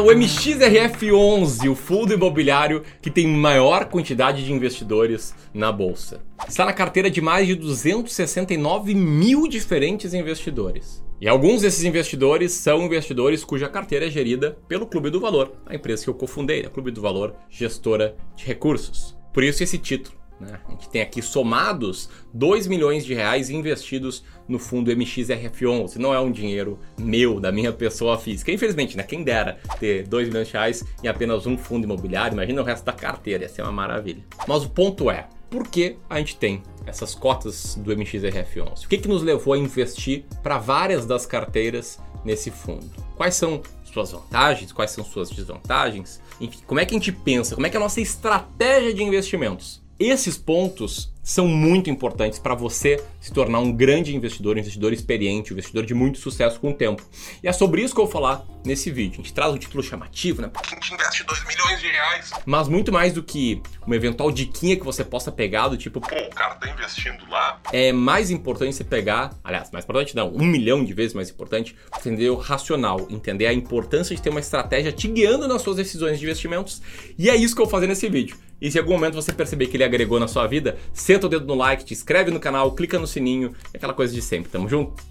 [0.00, 6.20] o MXRF11, o fundo imobiliário que tem maior quantidade de investidores na bolsa.
[6.48, 11.04] Está na carteira de mais de 269 mil diferentes investidores.
[11.20, 15.74] E alguns desses investidores são investidores cuja carteira é gerida pelo Clube do Valor, a
[15.74, 19.16] empresa que eu cofundei, a Clube do Valor Gestora de Recursos.
[19.32, 20.19] Por isso esse título.
[20.40, 20.58] Né?
[20.66, 25.96] A gente tem aqui somados 2 milhões de reais investidos no fundo MXRF11.
[25.96, 28.50] Não é um dinheiro meu, da minha pessoa física.
[28.50, 29.02] Infelizmente, né?
[29.02, 32.84] Quem dera ter 2 milhões de reais em apenas um fundo imobiliário, imagina o resto
[32.84, 34.24] da carteira, ia ser uma maravilha.
[34.48, 38.84] Mas o ponto é, por que a gente tem essas cotas do MXRF11?
[38.84, 42.88] O que, que nos levou a investir para várias das carteiras nesse fundo?
[43.16, 44.72] Quais são suas vantagens?
[44.72, 46.20] Quais são suas desvantagens?
[46.40, 47.54] Enfim, como é que a gente pensa?
[47.54, 49.82] Como é que é a nossa estratégia de investimentos?
[50.00, 55.52] Esses pontos são muito importantes para você se tornar um grande investidor, um investidor experiente,
[55.52, 57.02] um investidor de muito sucesso com o tempo.
[57.42, 59.14] E é sobre isso que eu vou falar nesse vídeo.
[59.14, 60.50] A gente traz um título chamativo, né?
[60.54, 62.30] A gente investe 2 milhões de reais.
[62.44, 66.14] Mas muito mais do que uma eventual diquinha que você possa pegar do tipo, pô,
[66.14, 67.60] o cara tá investindo lá.
[67.72, 71.76] É mais importante você pegar, aliás, mais importante não, um milhão de vezes mais importante,
[71.98, 76.18] entender o racional, entender a importância de ter uma estratégia te guiando nas suas decisões
[76.18, 76.82] de investimentos.
[77.18, 78.36] E é isso que eu vou fazer nesse vídeo.
[78.60, 80.76] E se em algum momento você perceber que ele agregou na sua vida,
[81.10, 84.22] senta o dedo no like, te inscreve no canal, clica no sininho, aquela coisa de
[84.22, 85.02] sempre, tamo junto?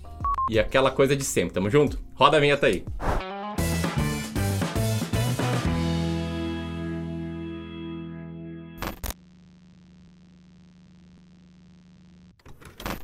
[0.49, 1.99] E aquela coisa de sempre, tamo junto?
[2.13, 2.85] Roda a vinheta aí.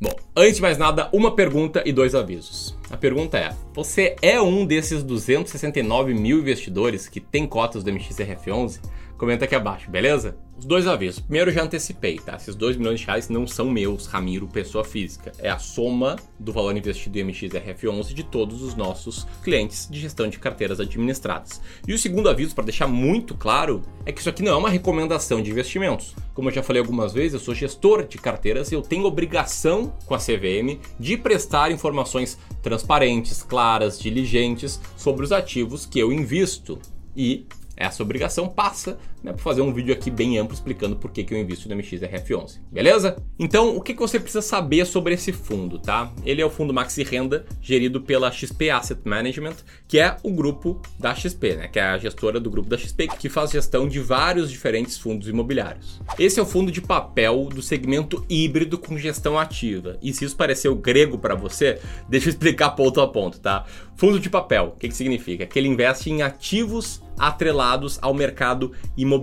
[0.00, 2.78] Bom, antes de mais nada, uma pergunta e dois avisos.
[2.90, 8.80] A pergunta é: você é um desses 269 mil investidores que tem cotas do MXRF11?
[9.16, 10.36] Comenta aqui abaixo, beleza?
[10.58, 11.20] Os dois avisos.
[11.20, 12.36] Primeiro, já antecipei, tá?
[12.36, 15.30] Esses 2 milhões de reais não são meus, Ramiro, pessoa física.
[15.38, 20.28] É a soma do valor investido em MXRF11 de todos os nossos clientes de gestão
[20.28, 21.60] de carteiras administradas.
[21.86, 24.70] E o segundo aviso, para deixar muito claro, é que isso aqui não é uma
[24.70, 26.14] recomendação de investimentos.
[26.32, 29.92] Como eu já falei algumas vezes, eu sou gestor de carteiras e eu tenho obrigação
[30.06, 36.78] com a CVM de prestar informações transparentes, claras, diligentes sobre os ativos que eu invisto.
[37.14, 41.24] E essa obrigação passa né, por fazer um vídeo aqui bem amplo explicando por que,
[41.24, 43.16] que eu invisto no MXRF11, beleza?
[43.36, 46.12] Então, o que, que você precisa saber sobre esse fundo, tá?
[46.24, 49.56] Ele é o fundo Maxi Renda, gerido pela XP Asset Management,
[49.88, 51.66] que é o grupo da XP, né?
[51.68, 55.26] Que é a gestora do grupo da XP, que faz gestão de vários diferentes fundos
[55.26, 56.00] imobiliários.
[56.16, 59.98] Esse é o fundo de papel do segmento híbrido com gestão ativa.
[60.00, 63.64] E se isso pareceu grego para você, deixa eu explicar ponto a ponto, tá?
[63.96, 65.46] Fundo de papel, o que, que significa?
[65.46, 69.15] Que ele investe em ativos atrelados ao mercado imobiliário,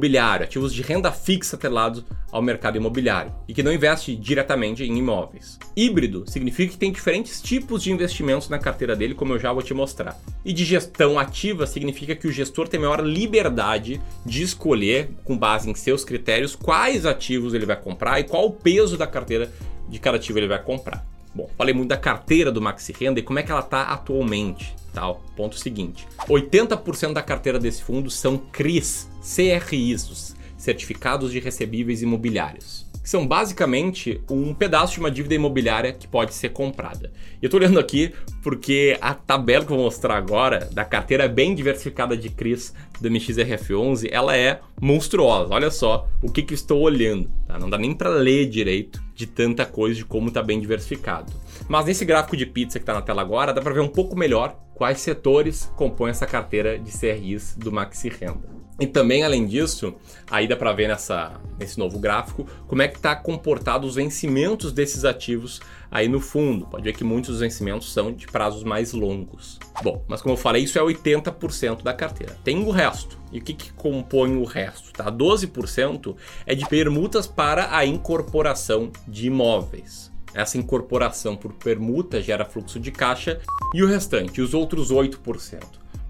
[0.44, 5.59] ativos de renda fixa atrelados ao mercado imobiliário e que não investe diretamente em imóveis.
[5.76, 9.62] Híbrido significa que tem diferentes tipos de investimentos na carteira dele, como eu já vou
[9.62, 10.20] te mostrar.
[10.44, 15.70] E de gestão ativa significa que o gestor tem maior liberdade de escolher, com base
[15.70, 19.52] em seus critérios, quais ativos ele vai comprar e qual o peso da carteira
[19.88, 21.12] de cada ativo ele vai comprar.
[21.36, 24.76] Bom, falei muito da carteira do Maxi Renda e como é que ela está atualmente.
[24.94, 25.24] Tal.
[25.36, 29.10] Ponto seguinte: 80% da carteira desse fundo são CRIs,
[29.68, 36.08] CRIs, Certificados de Recebíveis Imobiliários que são basicamente um pedaço de uma dívida imobiliária que
[36.08, 37.12] pode ser comprada.
[37.42, 41.28] E eu tô olhando aqui porque a tabela que eu vou mostrar agora, da carteira
[41.28, 45.54] bem diversificada de CRIs do MXRF11, ela é monstruosa.
[45.54, 47.30] Olha só o que, que eu estou olhando.
[47.46, 47.60] Tá?
[47.60, 51.31] Não dá nem para ler direito de tanta coisa, de como está bem diversificado.
[51.68, 54.16] Mas nesse gráfico de pizza que está na tela agora, dá para ver um pouco
[54.16, 58.53] melhor quais setores compõem essa carteira de CRIs do Maxi Renda.
[58.80, 59.94] E também, além disso,
[60.30, 64.72] aí dá para ver nessa, nesse novo gráfico como é que está comportado os vencimentos
[64.72, 65.62] desses ativos
[65.92, 66.66] aí no fundo.
[66.66, 69.59] Pode ver que muitos dos vencimentos são de prazos mais longos.
[69.84, 72.36] Bom, mas como eu falei, isso é 80% da carteira.
[72.44, 73.19] Tem o resto.
[73.31, 74.92] E o que, que compõe o resto?
[74.92, 75.12] Tá?
[75.12, 76.16] 12%
[76.46, 80.12] é de permutas para a incorporação de imóveis.
[80.33, 83.39] Essa incorporação por permuta gera fluxo de caixa
[83.74, 85.62] e o restante, os outros 8%.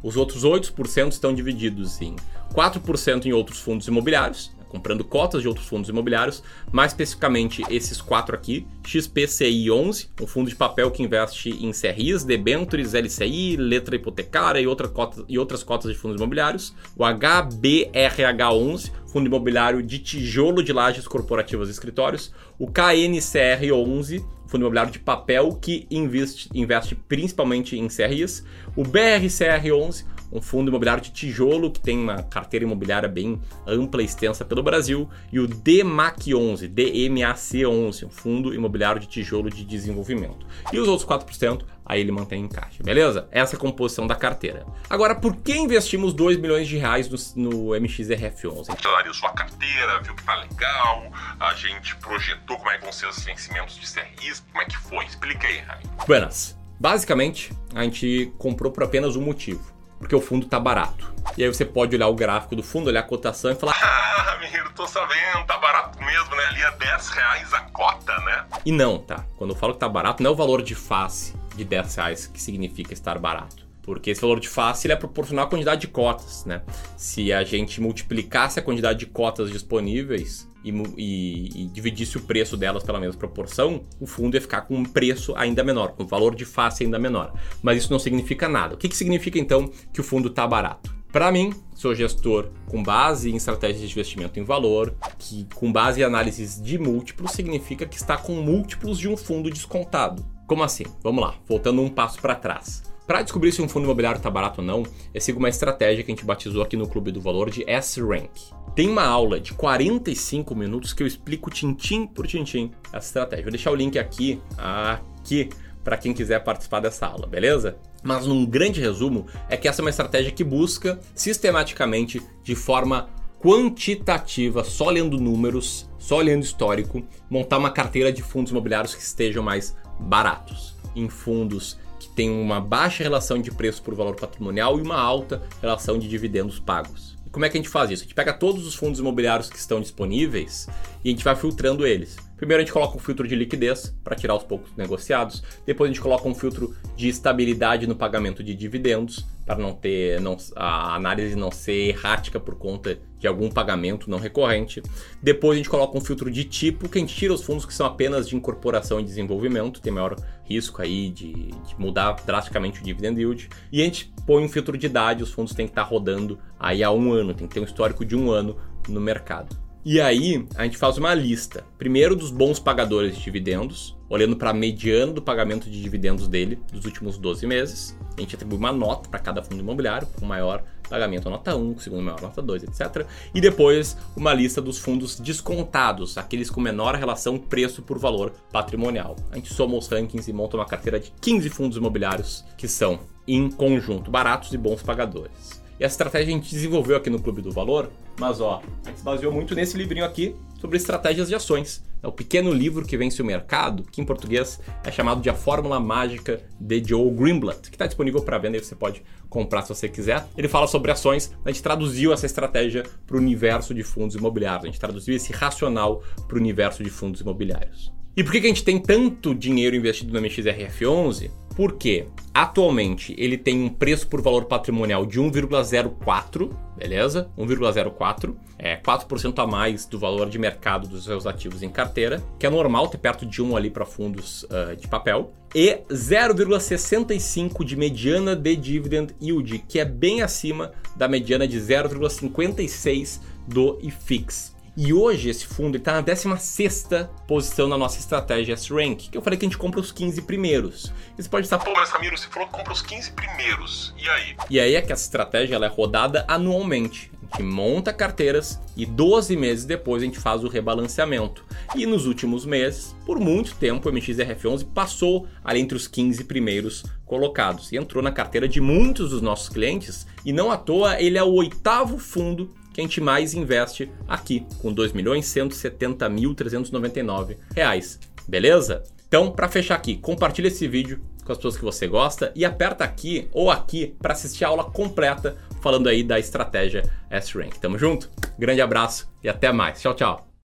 [0.01, 2.15] Os outros 8% estão divididos em
[2.53, 6.41] 4% em outros fundos imobiliários, comprando cotas de outros fundos imobiliários,
[6.71, 12.95] mais especificamente esses quatro aqui, XPCI11, um fundo de papel que investe em CRIs, debentures,
[12.95, 19.27] LCI, letra hipotecária e, outra cota, e outras cotas de fundos imobiliários, o HBRH11, fundo
[19.27, 25.85] imobiliário de tijolo de lajes corporativas e escritórios, o KNCR11, fundo imobiliário de papel que
[25.91, 28.43] investe, investe principalmente em CRIs,
[28.75, 34.05] o BRCR11, um fundo imobiliário de tijolo que tem uma carteira imobiliária bem ampla e
[34.05, 40.45] extensa pelo Brasil, e o DMAC11, DMAC11, um fundo imobiliário de tijolo de desenvolvimento.
[40.71, 43.27] E os outros 4%, aí ele mantém em caixa, beleza?
[43.31, 44.65] Essa é a composição da carteira.
[44.89, 48.85] Agora, por que investimos 2 milhões de reais no, no MXRF11?
[48.85, 53.07] Analisou sua carteira, viu que tá legal, a gente projetou como é que vão ser
[53.07, 55.05] os vencimentos de CRIs, como é que foi?
[55.05, 55.83] Explica aí, Rami.
[56.07, 56.57] Buenas.
[56.79, 59.72] Basicamente, a gente comprou por apenas um motivo
[60.03, 61.13] porque o fundo tá barato.
[61.37, 64.37] E aí você pode olhar o gráfico do fundo, olhar a cotação e falar: Ah,
[64.39, 66.43] Miro, tô sabendo, tá barato mesmo, né?
[66.49, 68.45] Ali é 10 reais a cota, né?
[68.65, 69.25] E não, tá?
[69.37, 72.27] Quando eu falo que tá barato, não é o valor de face de 10 reais
[72.27, 73.63] que significa estar barato.
[73.81, 76.61] Porque esse valor de face ele é proporcional à quantidade de cotas, né?
[76.97, 82.55] Se a gente multiplicasse a quantidade de cotas disponíveis e, e, e, dividisse o preço
[82.55, 86.07] delas pela mesma proporção, o fundo ia ficar com um preço ainda menor, com um
[86.07, 87.33] valor de face ainda menor.
[87.61, 88.75] Mas isso não significa nada.
[88.75, 90.93] O que, que significa então que o fundo está barato?
[91.11, 96.01] Para mim, sou gestor com base em estratégias de investimento em valor, que com base
[96.01, 100.25] em análises de múltiplos significa que está com múltiplos de um fundo descontado.
[100.47, 100.85] Como assim?
[101.03, 102.81] Vamos lá, voltando um passo para trás.
[103.05, 104.83] Para descobrir se um fundo imobiliário está barato ou não,
[105.13, 108.62] eu sigo uma estratégia que a gente batizou aqui no Clube do Valor de S-Rank.
[108.75, 113.43] Tem uma aula de 45 minutos que eu explico tintim por tintim essa estratégia.
[113.43, 115.49] Vou deixar o link aqui, aqui,
[115.83, 117.77] para quem quiser participar dessa aula, beleza?
[118.01, 123.09] Mas num grande resumo, é que essa é uma estratégia que busca sistematicamente, de forma
[123.39, 129.43] quantitativa, só lendo números, só olhando histórico, montar uma carteira de fundos imobiliários que estejam
[129.43, 130.75] mais baratos.
[130.95, 135.41] Em fundos que têm uma baixa relação de preço por valor patrimonial e uma alta
[135.61, 138.03] relação de dividendos pagos como é que a gente faz isso?
[138.03, 140.69] A gente pega todos os fundos imobiliários que estão disponíveis
[141.03, 142.15] e a gente vai filtrando eles.
[142.43, 145.41] Primeiro a gente coloca um filtro de liquidez para tirar os poucos negociados.
[145.65, 150.19] Depois a gente coloca um filtro de estabilidade no pagamento de dividendos para não ter
[150.19, 154.83] não, a análise não ser errática por conta de algum pagamento não recorrente.
[155.21, 157.73] Depois a gente coloca um filtro de tipo que a gente tira os fundos que
[157.73, 160.13] são apenas de incorporação e desenvolvimento, tem maior
[160.43, 163.47] risco aí de, de mudar drasticamente o dividend yield.
[163.71, 166.83] E a gente põe um filtro de idade, os fundos têm que estar rodando aí
[166.83, 168.57] há um ano, tem que ter um histórico de um ano
[168.89, 169.62] no mercado.
[169.85, 171.65] E aí, a gente faz uma lista.
[171.77, 176.57] Primeiro dos bons pagadores de dividendos, olhando para a mediana do pagamento de dividendos dele
[176.71, 177.93] dos últimos 12 meses.
[178.17, 181.79] A gente atribui uma nota para cada fundo imobiliário, com maior pagamento nota 1, com
[181.81, 183.05] segundo maior nota 2, etc.
[183.35, 189.17] E depois uma lista dos fundos descontados, aqueles com menor relação preço por valor patrimonial.
[189.31, 193.01] A gente soma os rankings e monta uma carteira de 15 fundos imobiliários que são,
[193.27, 195.62] em conjunto, baratos e bons pagadores.
[195.83, 199.03] Essa estratégia a gente desenvolveu aqui no Clube do Valor, mas ó, a gente se
[199.03, 201.83] baseou muito nesse livrinho aqui sobre estratégias de ações.
[202.01, 205.33] É o pequeno livro que vence o mercado, que em português é chamado de A
[205.33, 209.75] Fórmula Mágica de Joe Greenblatt, que está disponível para venda e você pode comprar se
[209.75, 210.25] você quiser.
[210.37, 214.63] Ele fala sobre ações, a gente traduziu essa estratégia para o universo de fundos imobiliários,
[214.63, 217.91] a gente traduziu esse racional para o universo de fundos imobiliários.
[218.15, 221.31] E por que, que a gente tem tanto dinheiro investido no MXRF11?
[221.55, 227.29] Porque atualmente ele tem um preço por valor patrimonial de 1,04, beleza?
[227.35, 232.45] 1,04 é 4% a mais do valor de mercado dos seus ativos em carteira, que
[232.45, 237.75] é normal ter perto de 1 ali para fundos uh, de papel, e 0,65 de
[237.75, 244.53] mediana de dividend yield, que é bem acima da mediana de 0,56 do IFIX.
[244.75, 246.87] E hoje esse fundo está na 16
[247.27, 250.91] posição na nossa estratégia S-Rank, que eu falei que a gente compra os 15 primeiros.
[251.15, 253.93] E você pode estar, pô, mas Ramiro, você falou que compra os 15 primeiros.
[253.95, 254.35] E aí?
[254.49, 257.11] E aí é que essa estratégia ela é rodada anualmente.
[257.21, 261.45] A gente monta carteiras e 12 meses depois a gente faz o rebalanceamento.
[261.75, 266.83] E nos últimos meses, por muito tempo, o MXRF11 passou ali entre os 15 primeiros
[267.05, 270.07] colocados e entrou na carteira de muitos dos nossos clientes.
[270.25, 274.45] E não à toa, ele é o oitavo fundo que a gente mais investe aqui,
[274.61, 277.99] com 2.170.399 reais.
[278.27, 278.83] Beleza?
[279.07, 282.83] Então, para fechar aqui, compartilha esse vídeo com as pessoas que você gosta e aperta
[282.83, 287.57] aqui ou aqui para assistir a aula completa falando aí da estratégia S-Rank.
[287.59, 288.09] Tamo junto?
[288.37, 289.79] Grande abraço e até mais.
[289.79, 290.32] Tchau, tchau.